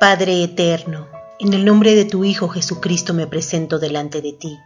[0.00, 4.58] Padre eterno, en el nombre de tu Hijo Jesucristo me presento delante de ti.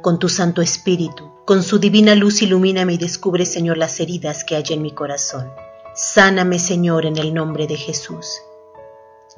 [0.00, 4.54] Con tu Santo Espíritu, con su divina luz ilumíname y descubre, Señor, las heridas que
[4.54, 5.50] hay en mi corazón.
[5.96, 8.28] Sáname, Señor, en el nombre de Jesús.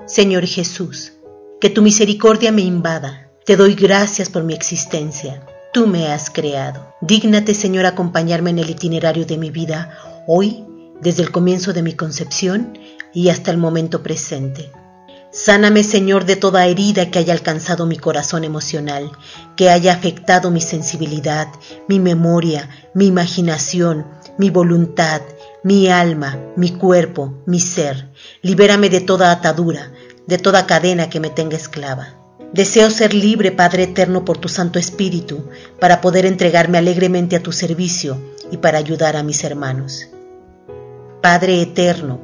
[0.04, 1.14] Señor Jesús,
[1.62, 3.30] que tu misericordia me invada.
[3.46, 5.46] Te doy gracias por mi existencia.
[5.72, 6.94] Tú me has creado.
[7.00, 9.96] Dígnate, Señor, acompañarme en el itinerario de mi vida,
[10.26, 10.66] hoy,
[11.00, 12.78] desde el comienzo de mi concepción
[13.14, 14.70] y hasta el momento presente.
[15.30, 19.12] Sáname, Señor, de toda herida que haya alcanzado mi corazón emocional,
[19.56, 21.48] que haya afectado mi sensibilidad,
[21.86, 24.06] mi memoria, mi imaginación,
[24.38, 25.20] mi voluntad,
[25.62, 28.08] mi alma, mi cuerpo, mi ser.
[28.40, 29.92] Libérame de toda atadura,
[30.26, 32.14] de toda cadena que me tenga esclava.
[32.54, 37.52] Deseo ser libre, Padre Eterno, por tu Santo Espíritu, para poder entregarme alegremente a tu
[37.52, 38.18] servicio
[38.50, 40.08] y para ayudar a mis hermanos.
[41.20, 42.20] Padre Eterno,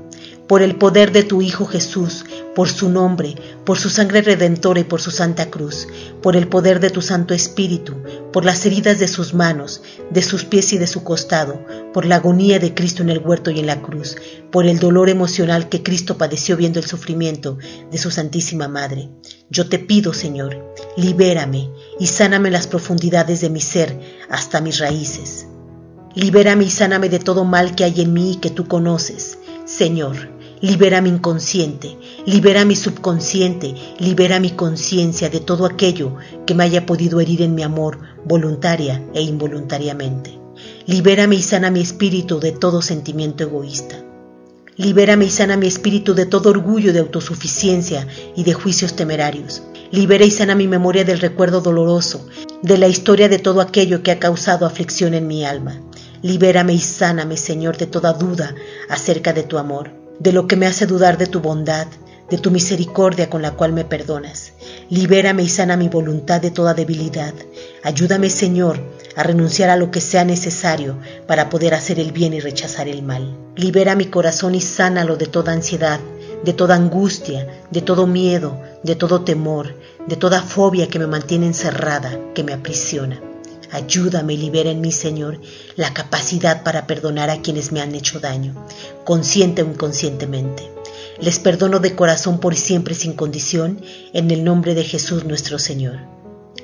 [0.46, 4.84] por el poder de tu Hijo Jesús, por su nombre, por su sangre redentora y
[4.84, 5.88] por su santa cruz,
[6.22, 7.94] por el poder de tu Santo Espíritu,
[8.32, 12.16] por las heridas de sus manos, de sus pies y de su costado, por la
[12.16, 14.16] agonía de Cristo en el huerto y en la cruz,
[14.50, 17.58] por el dolor emocional que Cristo padeció viendo el sufrimiento
[17.90, 19.10] de su Santísima Madre.
[19.50, 25.46] Yo te pido, Señor, libérame y sáname las profundidades de mi ser hasta mis raíces.
[26.14, 29.38] Libérame y sáname de todo mal que hay en mí y que tú conoces.
[29.64, 30.30] Señor,
[30.64, 36.86] libera mi inconsciente, libera mi subconsciente, libera mi conciencia de todo aquello que me haya
[36.86, 40.40] podido herir en mi amor, voluntaria e involuntariamente.
[40.86, 44.02] Libérame y sana mi espíritu de todo sentimiento egoísta.
[44.78, 49.62] Libérame y sana mi espíritu de todo orgullo de autosuficiencia y de juicios temerarios.
[49.90, 52.26] Libera y sana mi memoria del recuerdo doloroso,
[52.62, 55.82] de la historia de todo aquello que ha causado aflicción en mi alma.
[56.22, 58.54] Libérame y sáname, Señor, de toda duda
[58.88, 61.86] acerca de tu amor de lo que me hace dudar de tu bondad,
[62.30, 64.52] de tu misericordia con la cual me perdonas.
[64.88, 67.34] Libérame y sana mi voluntad de toda debilidad.
[67.82, 68.80] Ayúdame, Señor,
[69.16, 73.02] a renunciar a lo que sea necesario para poder hacer el bien y rechazar el
[73.02, 73.36] mal.
[73.56, 76.00] Libera mi corazón y sánalo de toda ansiedad,
[76.44, 79.74] de toda angustia, de todo miedo, de todo temor,
[80.06, 83.33] de toda fobia que me mantiene encerrada, que me aprisiona.
[83.74, 85.40] Ayúdame y libera en mí, Señor,
[85.74, 88.54] la capacidad para perdonar a quienes me han hecho daño,
[89.02, 90.70] consciente o inconscientemente.
[91.20, 95.98] Les perdono de corazón por siempre sin condición, en el nombre de Jesús nuestro Señor.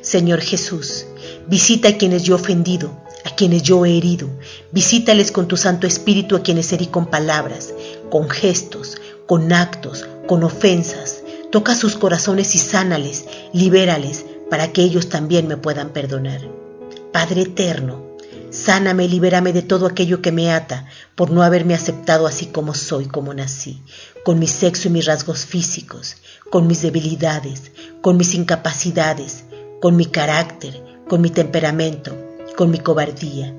[0.00, 1.04] Señor Jesús,
[1.48, 4.30] visita a quienes yo he ofendido, a quienes yo he herido.
[4.70, 7.74] Visítales con tu Santo Espíritu a quienes herí con palabras,
[8.08, 11.24] con gestos, con actos, con ofensas.
[11.50, 16.69] Toca sus corazones y sánales, libérales, para que ellos también me puedan perdonar.
[17.12, 18.16] Padre eterno,
[18.50, 22.72] sáname y libérame de todo aquello que me ata por no haberme aceptado así como
[22.72, 23.82] soy, como nací,
[24.24, 26.18] con mi sexo y mis rasgos físicos,
[26.50, 29.44] con mis debilidades, con mis incapacidades,
[29.80, 32.16] con mi carácter, con mi temperamento,
[32.56, 33.56] con mi cobardía.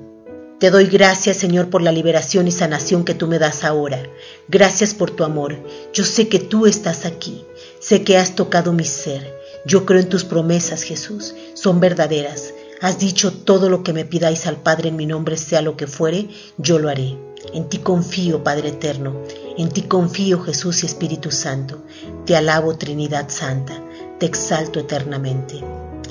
[0.58, 4.00] Te doy gracias, Señor, por la liberación y sanación que tú me das ahora.
[4.48, 5.58] Gracias por tu amor.
[5.92, 7.44] Yo sé que tú estás aquí.
[7.80, 9.36] Sé que has tocado mi ser.
[9.66, 11.34] Yo creo en tus promesas, Jesús.
[11.54, 12.54] Son verdaderas.
[12.82, 15.86] Has dicho todo lo que me pidáis al Padre en mi nombre, sea lo que
[15.86, 16.28] fuere,
[16.58, 17.16] yo lo haré.
[17.54, 19.22] En ti confío, Padre eterno,
[19.56, 21.84] en ti confío, Jesús y Espíritu Santo.
[22.26, 23.80] Te alabo, Trinidad Santa,
[24.18, 25.60] te exalto eternamente.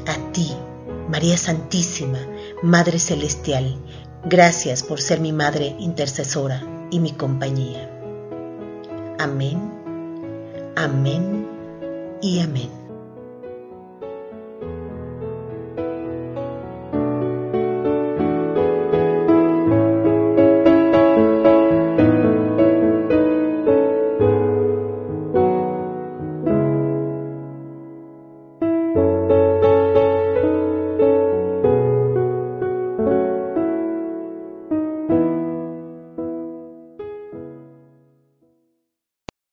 [0.08, 0.50] A ti,
[1.10, 2.20] María Santísima,
[2.64, 3.78] Madre Celestial,
[4.24, 7.90] gracias por ser mi Madre intercesora y mi compañía.
[9.20, 9.60] Amén,
[10.78, 11.50] amén
[12.22, 12.81] y amén.